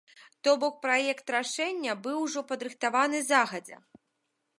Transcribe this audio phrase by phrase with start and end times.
[0.45, 3.77] То бок праект рашэння быў ужо падрыхтаваны загадзя.